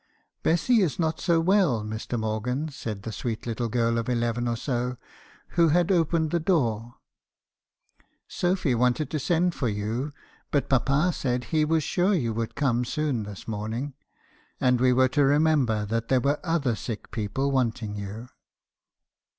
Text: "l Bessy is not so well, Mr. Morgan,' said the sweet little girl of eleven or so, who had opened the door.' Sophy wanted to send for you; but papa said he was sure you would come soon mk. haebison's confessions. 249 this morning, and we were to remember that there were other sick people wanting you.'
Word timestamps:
"l 0.01 0.07
Bessy 0.41 0.81
is 0.81 0.97
not 0.97 1.21
so 1.21 1.39
well, 1.39 1.83
Mr. 1.83 2.19
Morgan,' 2.19 2.69
said 2.69 3.03
the 3.03 3.11
sweet 3.11 3.45
little 3.45 3.69
girl 3.69 3.99
of 3.99 4.09
eleven 4.09 4.47
or 4.47 4.55
so, 4.57 4.97
who 5.49 5.67
had 5.67 5.91
opened 5.91 6.31
the 6.31 6.39
door.' 6.39 6.95
Sophy 8.27 8.73
wanted 8.73 9.11
to 9.11 9.19
send 9.19 9.53
for 9.53 9.67
you; 9.67 10.11
but 10.49 10.67
papa 10.69 11.13
said 11.13 11.43
he 11.43 11.63
was 11.63 11.83
sure 11.83 12.15
you 12.15 12.33
would 12.33 12.55
come 12.55 12.83
soon 12.83 13.17
mk. 13.17 13.19
haebison's 13.19 13.23
confessions. 13.23 13.45
249 13.45 13.45
this 13.45 13.47
morning, 13.47 13.93
and 14.71 14.81
we 14.81 14.91
were 14.91 15.07
to 15.07 15.23
remember 15.23 15.85
that 15.85 16.07
there 16.07 16.19
were 16.19 16.39
other 16.43 16.75
sick 16.75 17.11
people 17.11 17.51
wanting 17.51 17.95
you.' 17.95 18.27